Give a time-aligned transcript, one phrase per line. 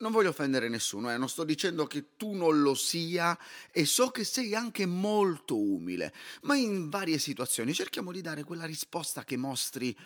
[0.00, 3.36] Non voglio offendere nessuno, eh, non sto dicendo che tu non lo sia
[3.72, 8.64] e so che sei anche molto umile, ma in varie situazioni cerchiamo di dare quella
[8.64, 9.96] risposta che mostri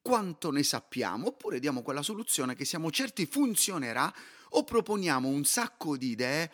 [0.00, 4.10] quanto ne sappiamo, oppure diamo quella soluzione che siamo certi funzionerà
[4.50, 6.50] o proponiamo un sacco di idee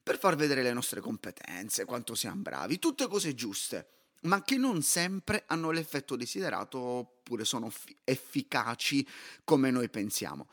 [0.00, 3.88] per far vedere le nostre competenze, quanto siamo bravi, tutte cose giuste,
[4.22, 7.72] ma che non sempre hanno l'effetto desiderato oppure sono
[8.04, 9.04] efficaci
[9.42, 10.46] come noi pensiamo.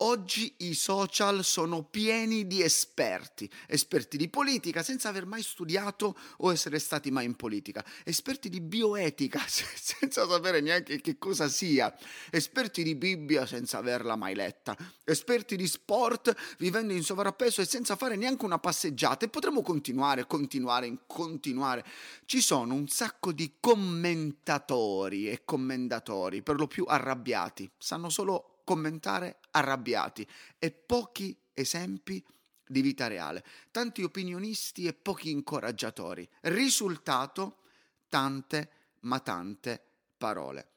[0.00, 6.52] Oggi i social sono pieni di esperti, esperti di politica senza aver mai studiato o
[6.52, 11.96] essere stati mai in politica, esperti di bioetica senza sapere neanche che cosa sia,
[12.30, 17.96] esperti di Bibbia senza averla mai letta, esperti di sport vivendo in sovrappeso e senza
[17.96, 21.86] fare neanche una passeggiata e potremmo continuare, continuare, continuare.
[22.26, 29.38] Ci sono un sacco di commentatori e commendatori, per lo più arrabbiati, sanno solo commentare
[29.52, 30.26] arrabbiati
[30.58, 32.22] e pochi esempi
[32.66, 36.28] di vita reale, tanti opinionisti e pochi incoraggiatori.
[36.42, 37.58] Risultato,
[38.08, 38.70] tante
[39.02, 39.80] ma tante
[40.18, 40.70] parole.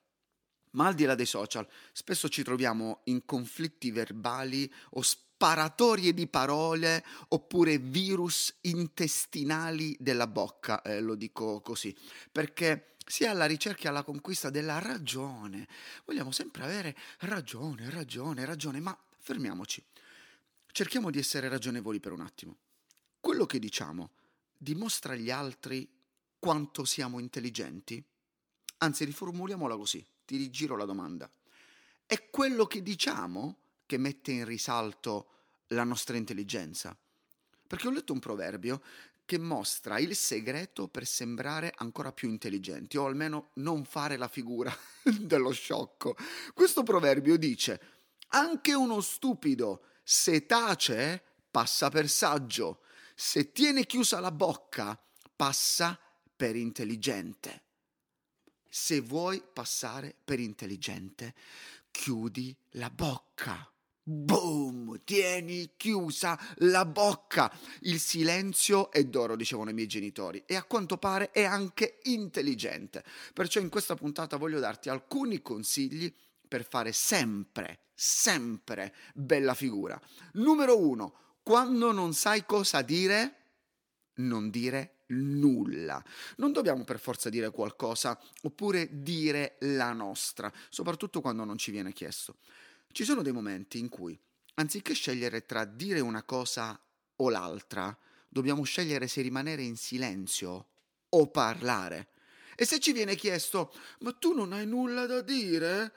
[0.72, 6.28] Ma al di là dei social, spesso ci troviamo in conflitti verbali o sparatorie di
[6.28, 11.95] parole oppure virus intestinali della bocca, eh, lo dico così,
[12.32, 15.67] perché si è alla ricerca e alla conquista della ragione.
[16.05, 19.83] Vogliamo sempre avere ragione, ragione, ragione, ma fermiamoci.
[20.71, 22.55] Cerchiamo di essere ragionevoli per un attimo.
[23.19, 24.11] Quello che diciamo
[24.55, 25.89] dimostra agli altri
[26.37, 28.02] quanto siamo intelligenti?
[28.77, 31.27] Anzi, riformuliamola così, ti rigiro la domanda.
[32.05, 35.30] È quello che diciamo che mette in risalto
[35.69, 36.95] la nostra intelligenza?
[37.65, 38.83] Perché ho letto un proverbio
[39.30, 44.76] che mostra il segreto per sembrare ancora più intelligenti, o almeno non fare la figura
[45.06, 46.17] dello sciocco.
[46.52, 47.80] Questo proverbio dice,
[48.30, 52.82] anche uno stupido, se tace, passa per saggio,
[53.14, 55.00] se tiene chiusa la bocca,
[55.36, 56.00] passa
[56.36, 57.66] per intelligente.
[58.67, 61.36] Se vuoi passare per intelligente,
[61.92, 63.72] chiudi la bocca.
[64.11, 65.02] Boom!
[65.03, 67.53] Tieni chiusa la bocca.
[67.81, 73.03] Il silenzio è d'oro, dicevano i miei genitori, e a quanto pare è anche intelligente.
[73.36, 76.11] Perciò in questa puntata voglio darti alcuni consigli
[76.48, 80.02] per fare sempre, sempre bella figura.
[80.33, 83.36] Numero uno, quando non sai cosa dire,
[84.15, 86.03] non dire nulla.
[86.37, 91.93] Non dobbiamo per forza dire qualcosa oppure dire la nostra, soprattutto quando non ci viene
[91.93, 92.37] chiesto.
[92.92, 94.20] Ci sono dei momenti in cui,
[94.55, 96.80] anziché scegliere tra dire una cosa
[97.17, 97.95] o l'altra,
[98.27, 100.67] dobbiamo scegliere se rimanere in silenzio
[101.10, 102.10] o parlare.
[102.55, 105.94] E se ci viene chiesto, ma tu non hai nulla da dire?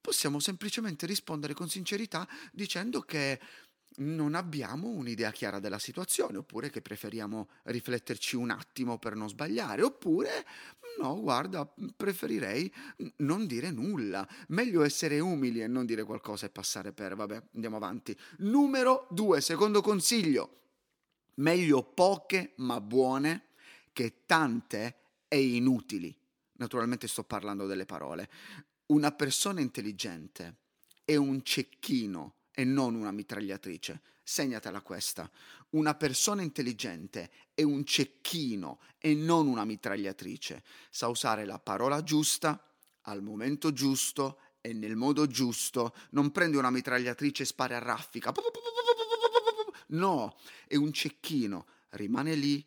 [0.00, 3.40] Possiamo semplicemente rispondere con sincerità dicendo che
[3.96, 9.82] non abbiamo un'idea chiara della situazione, oppure che preferiamo rifletterci un attimo per non sbagliare,
[9.82, 10.44] oppure
[11.00, 12.72] no, guarda, preferirei
[13.16, 14.26] non dire nulla.
[14.48, 18.16] Meglio essere umili e non dire qualcosa e passare per, vabbè, andiamo avanti.
[18.38, 20.60] Numero due, secondo consiglio,
[21.36, 23.46] meglio poche ma buone
[23.92, 24.96] che tante
[25.28, 26.14] e inutili.
[26.56, 28.28] Naturalmente sto parlando delle parole.
[28.86, 30.56] Una persona intelligente
[31.04, 34.00] è un cecchino e non una mitragliatrice.
[34.22, 35.30] Segnatela questa.
[35.70, 40.62] Una persona intelligente è un cecchino e non una mitragliatrice.
[40.88, 42.62] Sa usare la parola giusta
[43.02, 45.94] al momento giusto e nel modo giusto.
[46.10, 48.32] Non prende una mitragliatrice e spara a raffica.
[49.88, 50.36] No,
[50.66, 51.66] è un cecchino.
[51.90, 52.64] Rimane lì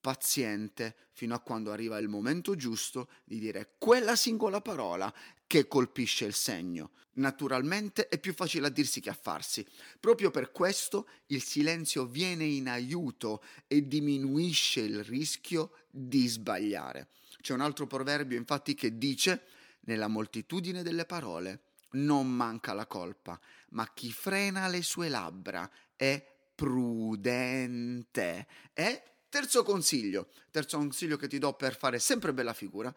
[0.00, 5.12] paziente fino a quando arriva il momento giusto di dire quella singola parola
[5.46, 6.90] che colpisce il segno.
[7.14, 9.66] Naturalmente è più facile a dirsi che a farsi.
[9.98, 17.08] Proprio per questo il silenzio viene in aiuto e diminuisce il rischio di sbagliare.
[17.40, 19.44] C'è un altro proverbio infatti che dice
[19.82, 21.62] nella moltitudine delle parole
[21.92, 23.40] non manca la colpa,
[23.70, 28.46] ma chi frena le sue labbra è prudente.
[28.74, 32.94] E terzo consiglio, terzo consiglio che ti do per fare sempre bella figura,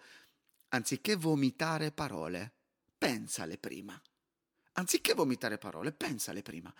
[0.70, 2.52] anziché vomitare parole,
[2.98, 4.00] pensale prima.
[4.74, 6.74] Anziché vomitare parole, pensale prima.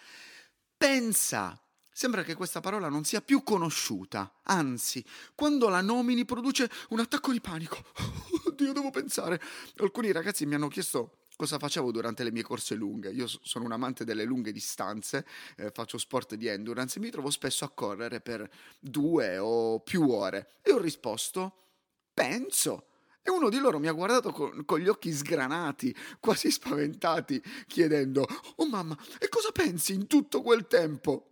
[0.78, 1.62] Pensa
[2.00, 5.04] Sembra che questa parola non sia più conosciuta, anzi,
[5.36, 7.84] quando la nomini produce un attacco di panico.
[8.48, 9.38] Oddio, devo pensare.
[9.80, 13.10] Alcuni ragazzi mi hanno chiesto cosa facevo durante le mie corse lunghe.
[13.12, 15.26] Io sono un amante delle lunghe distanze,
[15.58, 18.50] eh, faccio sport di endurance e mi trovo spesso a correre per
[18.80, 20.54] due o più ore.
[20.62, 21.66] E ho risposto,
[22.14, 22.89] penso.
[23.22, 28.26] E uno di loro mi ha guardato con, con, gli occhi sgranati, quasi spaventati, chiedendo:
[28.56, 31.26] Oh mamma, e cosa pensi in tutto quel tempo?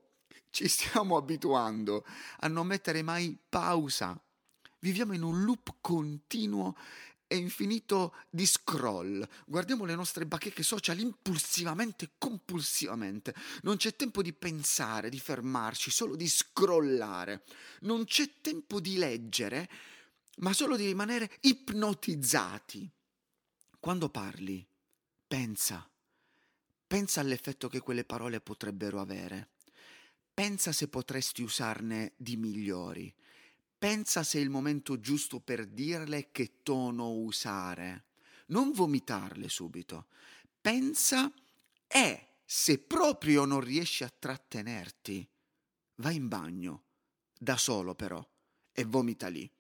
[0.50, 2.06] Ci stiamo abituando
[2.40, 4.20] a non mettere mai pausa.
[4.80, 6.76] Viviamo in un loop continuo
[7.28, 9.28] e infinito di scroll.
[9.46, 13.36] Guardiamo le nostre bacheche social impulsivamente, compulsivamente.
[13.64, 17.44] Non c'è tempo di pensare, di fermarci, solo di scrollare.
[17.82, 19.70] Non c'è tempo di leggere,
[20.38, 22.90] ma solo di rimanere ipnotizzati.
[23.80, 24.66] Quando parli,
[25.28, 25.88] pensa.
[26.88, 29.50] Pensa all'effetto che quelle parole potrebbero avere.
[30.34, 33.14] Pensa se potresti usarne di migliori.
[33.78, 38.06] Pensa se è il momento giusto per dirle che tono usare.
[38.48, 40.08] Non vomitarle subito.
[40.62, 41.32] Pensa
[41.88, 45.28] e se proprio non riesci a trattenerti,
[45.96, 46.84] vai in bagno,
[47.38, 48.26] da solo però,
[48.72, 49.52] e vomita lì.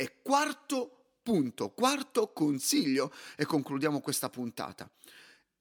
[0.00, 4.88] E quarto punto, quarto consiglio, e concludiamo questa puntata.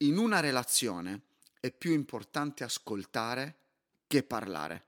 [0.02, 1.22] In una relazione
[1.60, 3.56] è più importante ascoltare
[4.06, 4.86] che parlare.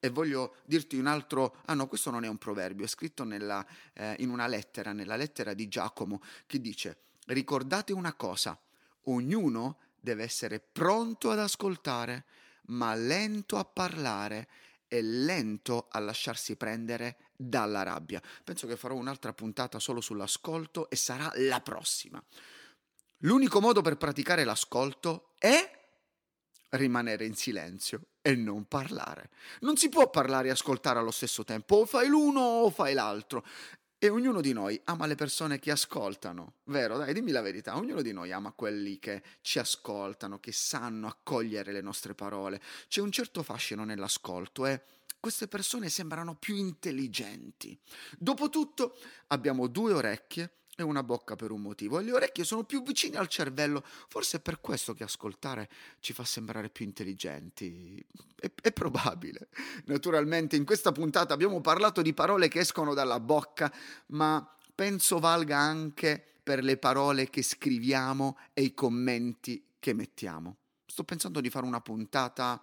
[0.00, 3.64] E voglio dirti un altro, ah no, questo non è un proverbio, è scritto nella,
[3.92, 8.60] eh, in una lettera, nella lettera di Giacomo, che dice, ricordate una cosa,
[9.04, 12.24] ognuno deve essere pronto ad ascoltare,
[12.66, 14.48] ma lento a parlare
[14.88, 18.20] e lento a lasciarsi prendere dalla rabbia.
[18.42, 22.22] Penso che farò un'altra puntata solo sull'ascolto e sarà la prossima.
[23.22, 25.76] L'unico modo per praticare l'ascolto è
[26.70, 29.30] rimanere in silenzio e non parlare.
[29.60, 33.44] Non si può parlare e ascoltare allo stesso tempo, o fai l'uno o fai l'altro.
[34.00, 36.98] E ognuno di noi ama le persone che ascoltano, vero?
[36.98, 41.72] Dai, dimmi la verità, ognuno di noi ama quelli che ci ascoltano, che sanno accogliere
[41.72, 42.60] le nostre parole.
[42.86, 44.82] C'è un certo fascino nell'ascolto e
[45.18, 47.76] queste persone sembrano più intelligenti.
[48.16, 48.96] Dopotutto
[49.28, 53.26] abbiamo due orecchie e una bocca per un motivo le orecchie sono più vicine al
[53.26, 53.82] cervello.
[54.06, 58.04] Forse è per questo che ascoltare ci fa sembrare più intelligenti.
[58.38, 59.48] È, è, probabile.
[59.86, 63.72] Naturalmente in questa puntata abbiamo parlato di parole che escono dalla bocca,
[64.08, 70.58] ma penso valga anche per le parole che scriviamo e i commenti che mettiamo.
[70.86, 72.62] Sto pensando di fare una puntata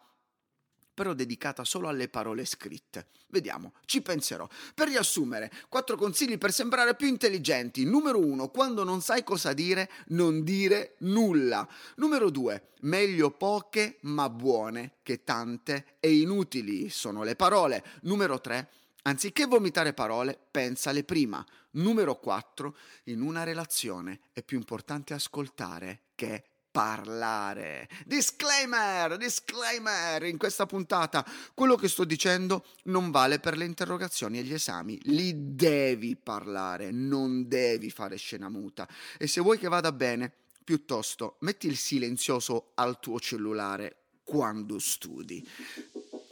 [0.95, 3.09] però dedicata solo alle parole scritte.
[3.27, 4.47] Vediamo, ci penserò.
[4.73, 7.83] Per riassumere, quattro consigli per sembrare più intelligenti.
[7.83, 11.67] Numero uno, quando non sai cosa dire, non dire nulla.
[11.97, 17.83] Numero due, meglio poche ma buone che tante e inutili sono le parole.
[18.03, 18.69] Numero tre,
[19.07, 21.45] Anziché vomitare parole, pensale prima.
[21.71, 22.75] Numero 4.
[23.05, 27.87] In una relazione è più importante ascoltare che parlare.
[28.05, 31.25] Disclaimer, disclaimer in questa puntata.
[31.53, 34.99] Quello che sto dicendo non vale per le interrogazioni e gli esami.
[35.03, 38.89] Li devi parlare, non devi fare scena muta.
[39.17, 40.29] E se vuoi che vada bene,
[40.65, 45.47] piuttosto metti il silenzioso al tuo cellulare quando studi.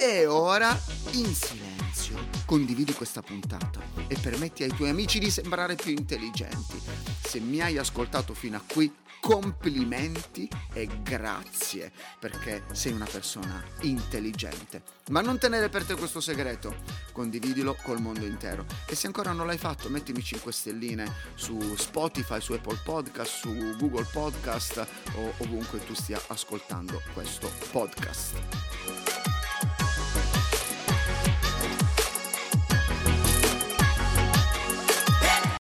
[0.06, 0.78] E ora,
[1.14, 6.78] in silenzio, condividi questa puntata e permetti ai tuoi amici di sembrare più intelligenti.
[7.22, 14.83] Se mi hai ascoltato fino a qui, complimenti e grazie perché sei una persona intelligente.
[15.12, 16.76] Ma non tenere per te questo segreto,
[17.14, 18.66] condividilo col mondo intero.
[18.86, 23.76] E se ancora non l'hai fatto, mettimi 5 stelline su Spotify, su Apple Podcast, su
[23.78, 28.72] Google Podcast o ovunque tu stia ascoltando questo podcast.